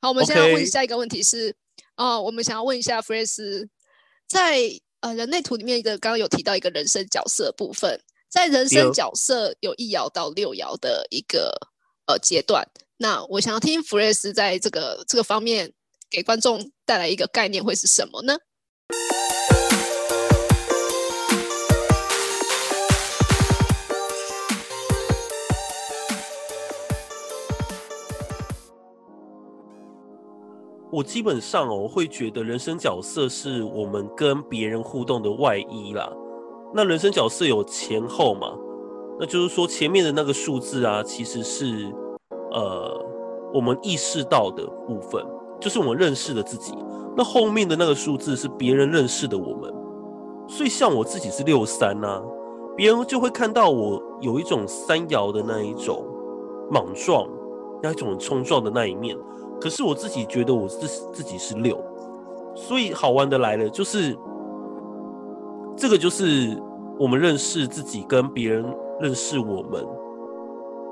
[0.00, 1.54] 好，我们现在问下一个问题是，
[1.94, 3.68] 啊，我们想要问一下弗瑞斯，
[4.26, 4.62] 在
[5.00, 8.00] 呃人类图里面的刚刚有提到一个人生角色部分，
[8.30, 11.54] 在人生角色有一爻到六爻的一个
[12.06, 12.66] 呃阶段，
[12.96, 15.72] 那我想要听弗瑞斯在这个这个方面
[16.08, 18.38] 给观众带来一个概念会是什么呢？
[30.92, 36.12] 我基本上哦会觉得人生角色是我们跟别人互动的外衣啦。
[36.74, 38.52] 那人生角色有前后嘛？
[39.18, 41.92] 那就是说前面的那个数字啊，其实是
[42.50, 43.04] 呃
[43.52, 45.24] 我们意识到的部分，
[45.60, 46.74] 就是我们认识的自己。
[47.16, 49.72] 那后面的那个数字是别人认识的我们。
[50.48, 52.20] 所以像我自己是六三呐，
[52.76, 56.04] 别人就会看到我有一种三爻的那一种
[56.70, 57.28] 莽撞，
[57.82, 59.16] 那一种冲撞的那一面。
[59.60, 61.78] 可是我自己觉得我自自己是六，
[62.54, 64.16] 所以好玩的来了，就是
[65.76, 66.60] 这个就是
[66.98, 68.64] 我们认识自己跟别人
[69.00, 69.86] 认识我们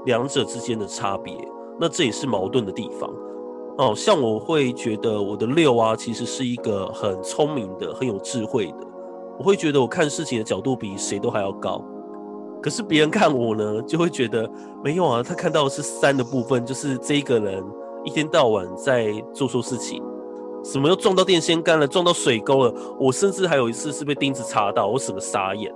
[0.04, 1.34] 两者之间的差别，
[1.80, 3.10] 那这也是矛盾的地方。
[3.78, 8.86] 哦，像我会觉得我的六啊，其实是一个很聪明的、很有智慧的，
[9.38, 11.82] 我会觉得我看事情的角度比谁都还要高。
[12.60, 14.50] 可是别人看我呢，就会觉得
[14.82, 17.64] 没有啊，他看到的是三的部分，就是这一个人。
[18.08, 20.02] 一天到晚在做错事情，
[20.64, 22.74] 什么又撞到电线杆了，撞到水沟了。
[22.98, 25.70] 我甚至还有一次是被钉子插到，我整个傻眼。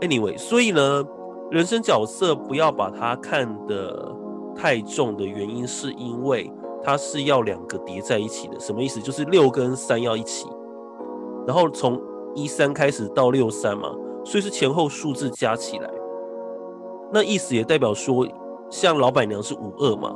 [0.00, 1.04] Anyway，所以呢，
[1.50, 4.14] 人生角色不要把它看得
[4.54, 6.48] 太重的原因，是因为
[6.84, 8.60] 它是要两个叠在一起的。
[8.60, 9.00] 什么意思？
[9.00, 10.46] 就是六跟三要一起，
[11.48, 12.00] 然后从
[12.32, 13.92] 一三开始到六三嘛，
[14.24, 15.90] 所以是前后数字加起来。
[17.12, 18.24] 那意思也代表说，
[18.70, 20.14] 像老板娘是五二嘛。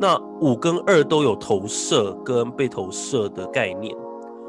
[0.00, 3.96] 那五跟二都有投射跟被投射的概念，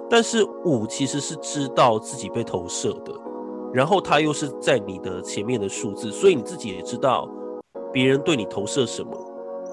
[0.07, 3.11] 但是五其实是知道自己被投射的，
[3.73, 7.27] 然后它又是在你的前面的数字，所以你自己也知道
[7.91, 9.11] 别人对你投射什么，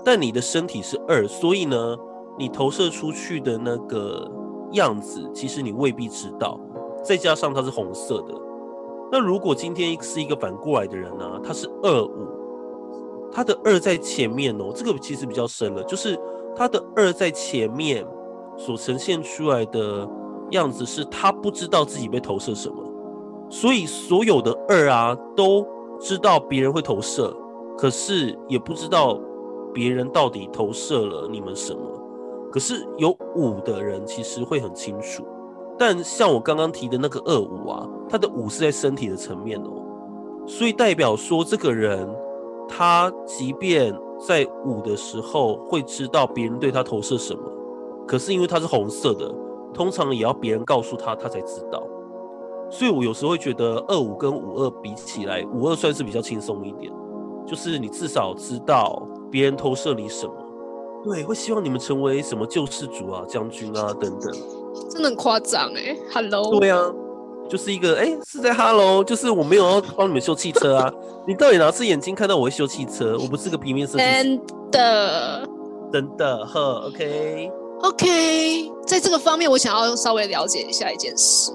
[0.02, 1.96] 但你的身体是二，所以呢，
[2.38, 4.26] 你投射出去的那个
[4.72, 6.58] 样子，其实你未必知道。
[7.04, 8.34] 再加上它是红色的，
[9.12, 12.45] 那如果今天是一个反过来的人呢，他是二五。
[13.36, 16.18] 他的二在前面哦，这个其实比较深了，就是
[16.56, 18.02] 他的二在前面
[18.56, 20.08] 所呈现出来的
[20.52, 22.82] 样子是，他不知道自己被投射什么，
[23.50, 25.66] 所以所有的二啊都
[26.00, 27.36] 知道别人会投射，
[27.76, 29.20] 可是也不知道
[29.74, 31.80] 别人到底投射了你们什么。
[32.50, 35.22] 可是有五的人其实会很清楚，
[35.78, 42.08] 但像我刚刚提的那个二五啊，他的五是在身体的层面哦，所以代表说这个人。
[42.68, 47.42] 他即便在五的时候会知道别人对他投射什么，
[48.06, 49.32] 可是因为他是红色的，
[49.72, 51.82] 通常也要别人告诉他，他才知道。
[52.68, 56.92] 所以我有时候会觉得二五跟五二比起来，五二算是比较轻松一点，
[57.46, 60.32] 就是你至少知道别人投射你什么。
[61.04, 64.32] 对，会希望你们成为什么救世主啊、将军啊等等。
[64.90, 66.58] 真的很夸张哎，Hello。
[66.58, 66.92] 对啊。
[67.48, 70.92] 就是一个哎，是在 Hello，就是我没有要帮你们修汽车啊。
[71.26, 73.16] 你到底哪只眼睛看到我会修汽车？
[73.20, 74.10] 我不是个平面设计师。
[74.10, 74.40] 真
[74.70, 75.48] 的，
[75.92, 78.70] 真的呵，OK，OK。
[78.86, 81.52] 在这个方面，我想要稍微了解一下一件事。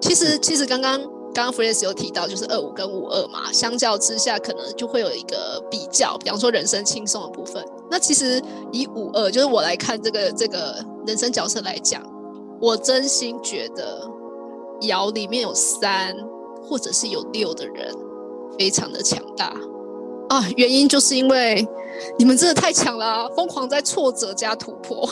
[0.00, 1.00] 其实，其实刚刚
[1.32, 7.64] 刚刚 f r e s 有提到，就是二五跟五二嘛，相较之下，可能就会有一个比较，比方说人生轻松的部分。
[7.90, 8.42] 那其实
[8.72, 10.76] 以五二，就是我来看这个这个
[11.06, 12.02] 人生角色来讲，
[12.60, 14.08] 我真心觉得。
[14.86, 16.14] 窑里面有三
[16.62, 17.94] 或者是有六的人，
[18.58, 19.52] 非常的强大
[20.28, 20.44] 啊！
[20.56, 21.66] 原因就是因为
[22.18, 25.08] 你们真的太强了，疯狂在挫折加突破。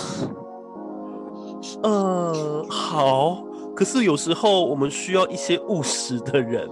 [1.82, 3.42] 呃，好，
[3.75, 6.69] 可是有时候我们需要一些务实的人，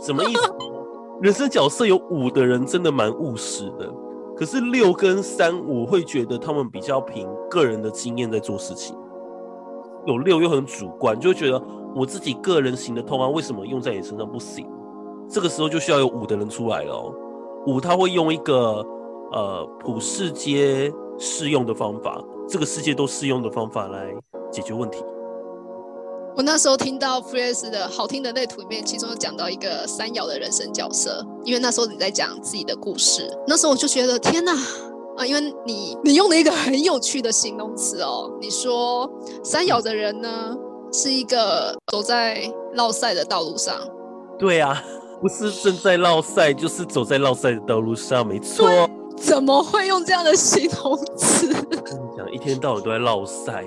[0.00, 0.40] 什么意思？
[1.22, 3.90] 人生角色有五的人真的蛮务实的，
[4.36, 8.94] 可是六跟三，我会觉得他们比较凭个人的经验在做事情。
[10.06, 11.60] 有六又很主观，就会觉得
[11.94, 14.66] 我自己个人行得通啊，为什么用在你身上不行？
[15.28, 17.12] 这个时候就需要有五的人出来了。
[17.66, 18.86] 五他会用一个
[19.32, 24.14] 呃普世皆适用的方法，这个世界都适用的方法来
[24.52, 25.02] 解决问题。
[26.36, 34.52] 我那时候听到 f r e s 的好听的内图里面，其中有讲到一个三爻的人生角色，因为那时候你在讲自己的故事，那时候我就觉得天哪！
[35.16, 39.10] 啊，因为你你用了一个很有趣的形容词哦，你说
[39.42, 40.54] 山咬的人呢
[40.92, 42.40] 是一个走在
[42.74, 43.74] 绕赛的道路上。
[44.38, 44.82] 对啊，
[45.20, 48.68] 不是正在绕赛，就是走在绕赛的道路上，没错。
[49.16, 51.48] 怎么会用这样的形容词？
[51.82, 53.64] 跟你讲，一天到晚都在落赛，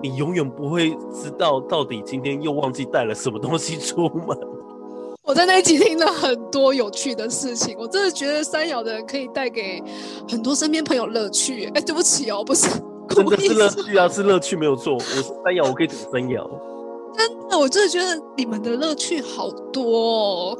[0.00, 4.38] 你永远不会知道到底今天又忘记带了什么东西出门。
[5.26, 9.82] 我在那一集听了很多有趣的事情，我真的觉得三爻的人可以带给
[10.28, 11.64] 很多身边朋友乐趣。
[11.74, 12.68] 哎，对不起哦，不是，
[13.08, 14.92] 真的是乐趣啊，是乐趣没有错。
[14.92, 16.46] 我是三爻，我可以讲三爻。
[17.16, 20.58] 真的，我真的觉得你们的乐趣好多哦。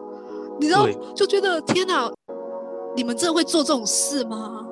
[0.59, 2.11] 你知道，就觉得天哪，
[2.97, 4.65] 你们真的会做这种事吗？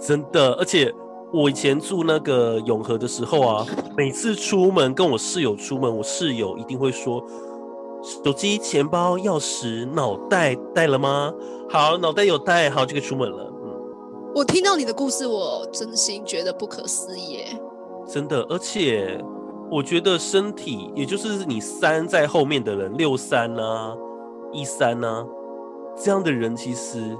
[0.00, 0.92] 真的，而且
[1.32, 7.24] 我以前住那个永和的时候啊，每次出门跟我室友出门，我室友一定会说。
[8.08, 11.30] 手机、钱包、钥匙、脑袋带了吗？
[11.68, 13.52] 好，脑袋有带，好就可以出门了。
[13.62, 17.40] 嗯，我听到你的故事，我真心觉得不可思议。
[18.06, 19.22] 真的，而且
[19.70, 23.94] 我觉得身体，也就是你三在后面的人，六三呢，
[24.52, 25.26] 一三呢，
[25.94, 27.14] 这样的人其实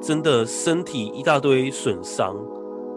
[0.00, 2.34] 真的身体一大堆损伤。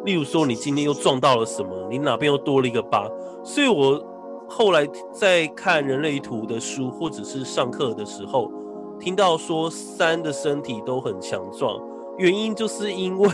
[0.06, 1.69] 例如说，你今天又撞到了什么？
[1.89, 3.10] 你哪边又多了一个疤？
[3.44, 4.01] 所以我。
[4.49, 8.51] 后来在看人类图的书，或者是上课的时候，
[8.99, 11.79] 听到说三的身体都很强壮，
[12.17, 13.29] 原因就是因为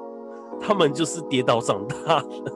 [0.60, 2.52] 他们就是跌倒长大的，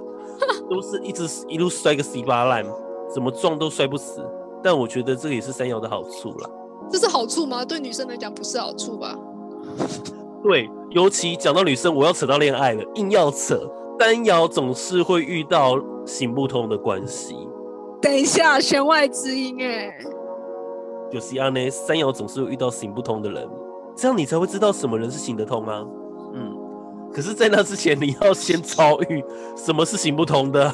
[0.70, 2.64] 都是一直一路摔个稀巴烂，
[3.12, 4.24] 怎么撞都摔不死。
[4.62, 6.50] 但我觉得这个也是三爻的好处啦。
[6.90, 7.64] 这是好处吗？
[7.64, 9.18] 对女生来讲不是好处吧？
[10.42, 13.58] 对，尤其讲到女生，我要扯到恋爱了，硬要扯，
[13.98, 17.34] 三爻总是会遇到行不通的关系。
[18.04, 19.96] 等一下，弦外之音哎，
[21.10, 21.70] 就是这样呢。
[21.70, 23.48] 三爻总是会遇到行不通的人，
[23.96, 25.82] 这样你才会知道什么人是行得通啊。
[26.34, 26.54] 嗯，
[27.10, 29.24] 可是，在那之前，你要先遭遇
[29.56, 30.70] 什么是行不通的。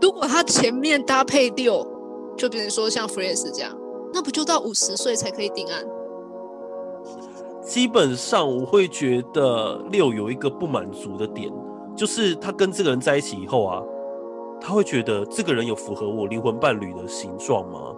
[0.00, 1.86] 如果他前面搭配六，
[2.36, 3.72] 就比如说像 f r e s 这样，
[4.12, 5.84] 那不就到五十岁才可以定案？
[7.62, 11.48] 基本上，我会觉得六有一个不满足的点，
[11.94, 13.80] 就是他跟这个人在一起以后啊。
[14.64, 17.92] 他会觉得这个人有符合我灵魂伴侣的形状吗？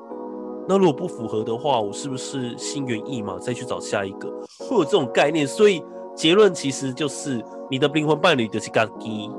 [0.66, 4.30] 那如果不符合的话，我是不是心猿意马再去找下一个？
[4.58, 5.84] 会有这种概念，所以
[6.16, 9.30] 结论其实就是你的灵魂伴侣就是嘎基，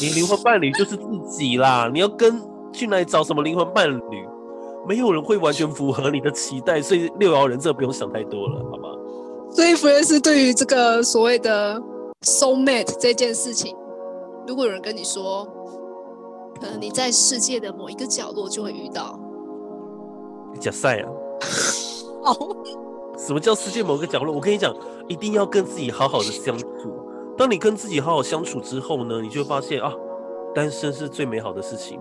[0.00, 1.90] 你灵魂伴侣就是自己啦。
[1.92, 2.40] 你要跟
[2.72, 4.26] 去哪里找什么灵魂伴侣？
[4.88, 8.88] 没有人会完全符合你的期待，所以六爻人这不用想太多了，好吗？
[9.50, 11.78] 所以弗瑞斯对于这个所谓的
[12.22, 13.76] soul mate 这件事情，
[14.48, 15.46] 如果有人跟你说。
[16.62, 19.18] 可能你在世界的某一个角落就会遇到。
[20.60, 21.10] 假赛啊！
[22.22, 22.56] 哦，
[23.18, 24.32] 什么叫世界某个角落？
[24.32, 24.72] 我跟你讲，
[25.08, 26.66] 一定要跟自己好好的相处。
[27.36, 29.92] 当你跟自己好好相处之后呢，你就发现啊，
[30.54, 31.98] 单身是最美好的事情。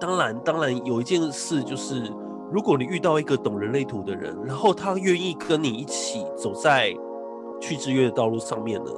[0.00, 2.10] 当然，当然有一件事就是，
[2.50, 6.96] 如果你遇到一个懂人类图的人，然后他愿意跟你一起走在
[7.60, 8.90] 去之约的道路上面呢，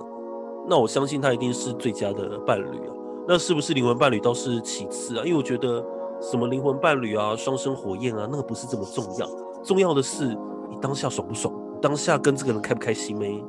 [0.69, 2.95] 那我相信他一定是最佳的伴侣啊。
[3.27, 5.23] 那是不是灵魂伴侣倒是其次啊？
[5.25, 5.83] 因为我觉得
[6.21, 9.27] 什么灵魂伴侣啊、双生火焰啊，那个不是这么重要。
[9.63, 10.27] 重要的是
[10.69, 13.43] 你当下爽不爽，当下跟这个人开不开心没？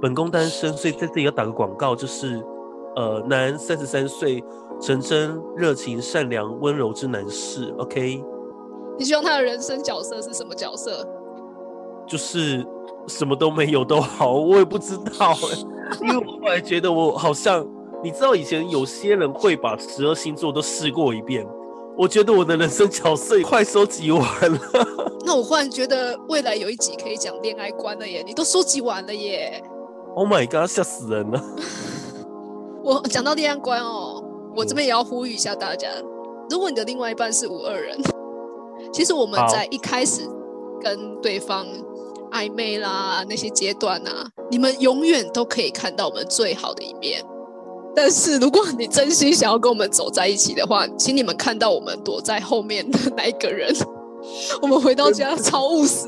[0.00, 2.44] 本宫单身，所以在这里要打个广告，就是
[2.96, 4.44] 呃，男三十三岁，
[4.78, 7.74] 纯真、热情、善良、温柔之男士。
[7.78, 8.22] OK？
[8.98, 11.08] 你希望他的人生角色是什么角色？
[12.06, 12.62] 就是
[13.06, 15.34] 什么都没有都好，我也不知道
[16.02, 17.66] 因为我后来觉得我好像。
[18.02, 21.46] 你知道以前有些人会把十二星座都试过一遍，
[21.96, 24.60] 我觉得我的人生角色快收集完了。
[25.26, 29.62] 那我忽然觉得未来有一集可以讲恋爱观了耶，你都收集完了耶
[30.14, 31.42] ！Oh my god，吓死人了！
[32.84, 34.22] 我讲到恋爱观哦，
[34.54, 35.88] 我这边也要呼吁一下大家，
[36.48, 37.98] 如果你的另外一半是五二人，
[38.92, 40.22] 其实我们在一开始
[40.80, 41.66] 跟对方
[42.30, 47.22] 暧昧啦那些阶段啊，你们永远都可以看到我们最好的一面。
[48.00, 53.74] 但是如果你真心想要跟我们走在一起的话，请你们看到我们躲在后面的那一个人。
[54.62, 56.06] 我们回到家超务实，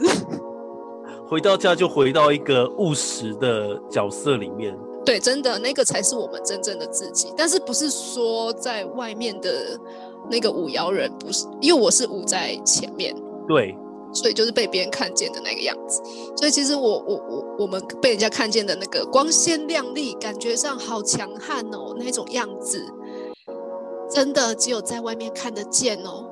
[1.28, 4.72] 回到家就回到一个务实的角色里面。
[5.04, 7.34] 对，真的那个才是我们真正的自己。
[7.36, 9.76] 但是不是说在外面的
[10.30, 11.44] 那个五爻人不是？
[11.60, 13.12] 因为我是五在前面。
[13.48, 13.76] 对。
[14.12, 16.02] 所以就是被别人看见的那个样子，
[16.36, 22.84] 所以其实我我我我们被人家看见的那个光鲜亮丽，感觉上好强悍哦，那种样子，
[24.10, 26.26] 真的只有在外面看得见哦。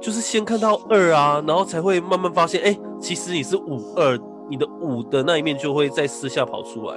[0.00, 6.96] 就是先看到二啊，然后才会慢慢发现，哎，其实你是五二，你的五的那一面就会在私下跑出来。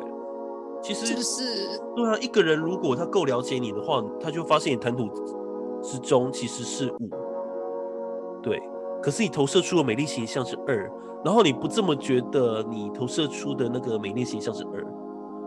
[0.81, 5.07] 其实就是对啊，一个人如果他够了解你的话，他就发现你谈吐
[5.83, 7.09] 之中其实是五，
[8.41, 8.61] 对。
[9.05, 10.91] 可是你投射出的美丽形象是二，
[11.23, 14.83] 然后你不这么觉得，你投射出的那个美丽形象是二，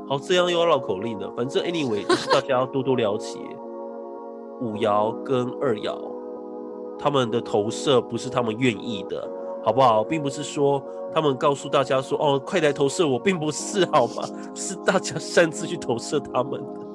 [0.08, 1.28] 好，这样又要绕口令了。
[1.36, 3.36] 反正 anyway，就是大家要多多了解
[4.60, 5.98] 五爻跟二爻，
[7.00, 9.28] 他们的投射不是他们愿意的，
[9.64, 10.04] 好不好？
[10.04, 10.80] 并不是说
[11.12, 14.22] 他们告诉大家说哦，快来投射我，并不是好吗？
[14.54, 16.87] 是大家擅自去投射他们的。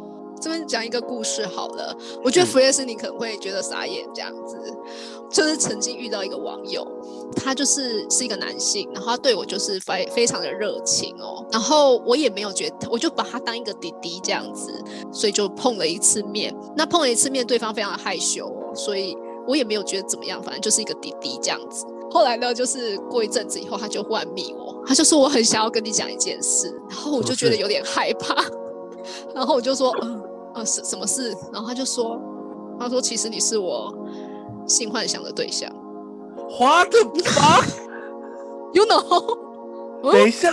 [0.43, 4.57] 这边讲一个故事好了，我觉得弗列斯你可能会觉得傻眼，这样子，
[5.29, 6.85] 就是曾经遇到一个网友，
[7.33, 14.73] 他就是是一个男性，然后他对我就是非非常的热情哦，然后我也没有觉得，我就把他当一个弟弟这样子，
[15.13, 21.85] 所以就碰了一次面，那碰了一次面，对方非常的害羞哦，所以我也没有觉得怎么样，反正就是一个弟弟这样子。
[22.11, 28.43] 后来呢，就是过一阵子以后，他就忽然密我，他就说我很想要跟你讲一件事，然后我就觉得有点害怕，
[29.33, 30.21] 然后我就说嗯。
[30.55, 31.35] 呃，什什么事？
[31.51, 32.19] 然后他就说，
[32.79, 33.93] 他说其实你是我
[34.67, 35.69] 性幻想的对象。
[36.49, 37.61] 花的吧
[38.73, 39.37] ？You know？
[40.11, 40.51] 等一下，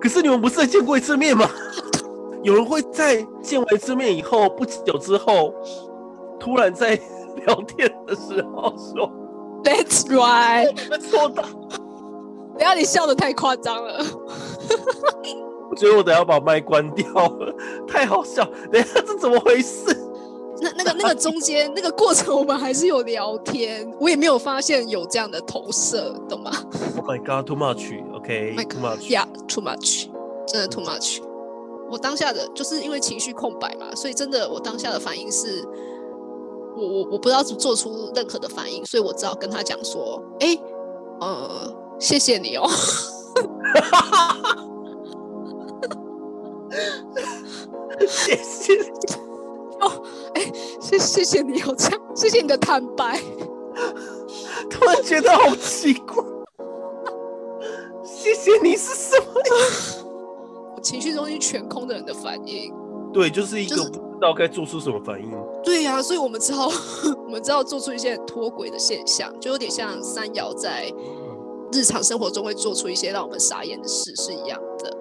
[0.00, 1.48] 可是你们不是见过一次面吗？
[2.42, 5.52] 有人会在见完一次面以后不久之后，
[6.40, 6.98] 突然在
[7.46, 9.10] 聊天的时候说
[9.62, 10.72] ，That's right。
[10.72, 11.42] 你们错的。
[12.54, 14.04] 不要你笑的太夸张了。
[15.72, 17.54] 我觉得我等下把麦关掉了，
[17.88, 18.44] 太好笑。
[18.70, 19.86] 等下这怎么回事？
[20.60, 26.52] 那那个那个中间那个过程，我们还是有聊天，我也没有发现有这样的投射，懂吗
[26.98, 27.90] ？Oh my god, too much.
[28.14, 29.08] OK, too much.
[29.08, 30.08] Yeah, too much.
[30.46, 31.22] 真的 too much.
[31.90, 35.66] 我当下的就是因为情绪空白嘛，所以真的我当下的反应是，
[36.76, 40.56] 我我我不知道做出任何的反应，所以我只好跟他讲说，哎，
[41.20, 42.66] 呃，谢谢你哦。
[48.08, 48.74] 谢谢
[49.80, 50.02] 哦，
[50.34, 53.20] 哎，谢谢谢你有，这样，谢谢你的坦白。
[54.70, 56.24] 突然觉得好奇怪，
[58.04, 60.80] 谢谢你是什么？
[60.82, 62.72] 情绪中心全空的人的反应，
[63.12, 65.30] 对，就是一个不知道该做出什么反应。
[65.62, 66.68] 对呀，所以我们只好，
[67.24, 70.92] 我们只好做出一些脱轨的现象，就有点像三爻在
[71.72, 74.96] 日常生活中会做出一些让我们傻眼的事是一样的。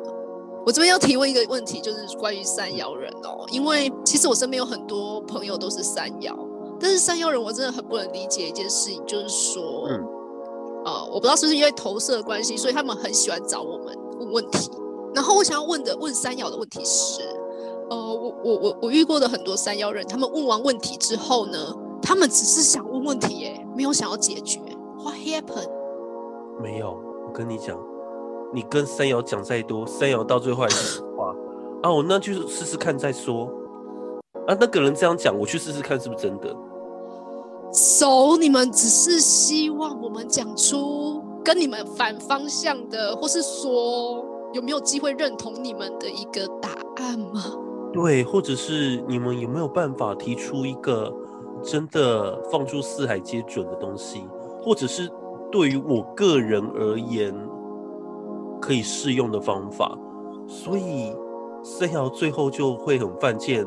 [0.65, 6.35] 我这边要提问一个问题，就是关于三爻人哦，因为其实我身边有很多朋友都是三爻，
[6.79, 10.05] 但是三爻人我真的很不能理解一件事情，就是说，嗯
[10.85, 14.69] 呃，我不知道是不是因为投射的关系，所以他们很喜欢找我们问问题。
[15.13, 17.21] 然后我想要问的问三爻的问题是，
[17.89, 21.57] 呃，我我我我遇过的很多三爻人，他们问完问题之后呢，
[22.01, 24.59] 他们只是想问问题，哎，没有想要解决。
[25.03, 25.69] What happened？
[26.61, 26.91] 没有，
[27.27, 27.77] 我跟你讲。
[28.53, 31.33] 你跟三瑶讲再多，三瑶到最后还是话
[31.81, 31.91] 啊！
[31.91, 33.49] 我那就试试看再说
[34.45, 34.55] 啊！
[34.59, 36.55] 那个人这样讲，我去试试看是不是真的。
[37.71, 47.41] So 你们只是希望我们讲出跟你们反方向的，或是说有没有机会认同你们的一个答案吗？
[47.93, 51.13] 对，或者是你们有没有办法提出一个
[51.63, 54.25] 真的放诸四海皆准的东西，
[54.61, 55.09] 或者是
[55.49, 57.33] 对于我个人而言？
[58.61, 59.97] 可以适用的方法，
[60.47, 61.13] 所以
[61.63, 63.65] 三爻最后就会很犯贱、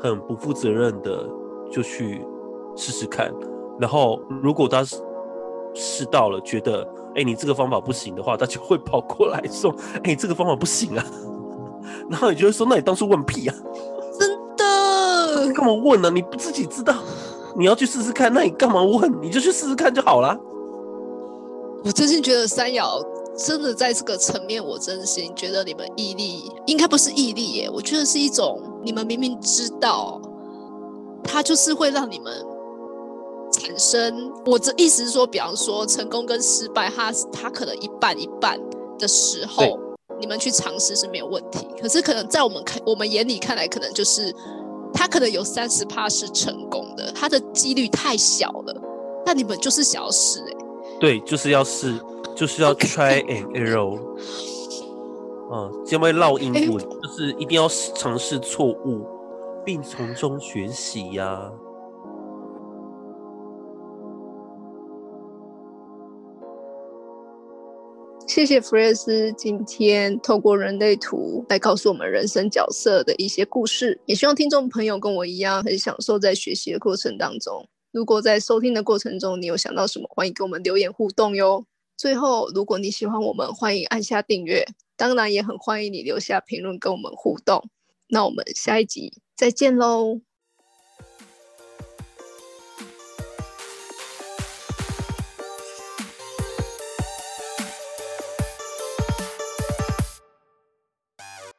[0.00, 1.28] 很不负责任的
[1.70, 2.26] 就去
[2.74, 3.30] 试试看。
[3.78, 4.82] 然后如果他
[5.74, 11.04] 试到了，觉得哎你这个方法不行的话，他就会跑过来说哎这个方法不行啊。
[12.08, 13.54] 然后你就会说那你当初问屁啊？
[14.18, 15.52] 真的？
[15.52, 16.10] 干嘛问呢？
[16.10, 16.94] 你不自己知道
[17.56, 19.12] 你要去试试看，那你干嘛问？
[19.20, 20.38] 你就去试试看就好了。
[21.84, 23.02] 我真心觉得三爻。
[23.36, 30.20] 真的在这个层面，我真心觉得你们毅力应该不是毅力耶，我觉得是一种你们明明知道，
[31.24, 32.32] 它就是会让你们
[33.52, 34.30] 产生。
[34.44, 38.60] 我的意思是说，比方说成功跟失败，它它可能一半一半
[38.98, 39.78] 的时候，
[40.20, 41.66] 你们去尝试是没有问题。
[41.80, 44.34] 可是可能在我们看我们眼里看来，可能就是
[44.92, 48.74] 它可能有三十趴是成功的，它的几率太小了。
[49.24, 50.56] 那你们就是想要试哎，
[50.98, 51.94] 对，就是要试。
[52.40, 54.00] 就是要 try and error，
[55.52, 59.06] 嗯，因为绕英文就是一定要尝试错误，
[59.62, 61.52] 并从中学习呀。
[68.26, 77.68] 谢谢弗瑞斯今天透过人类图来告诉我们人生角色的一些故事，也希望听众朋友跟我一样很享受在学习的过程当中。
[77.92, 81.66] 如果在收听的过程中你有想到什么，欢迎跟我们留言互动哟。
[82.00, 84.66] 最后，如果你喜欢我们，欢迎按下订阅。
[84.96, 87.68] 当然，也很欢迎你留下评论跟我们互动。
[88.08, 90.29] 那我们下一集再见喽。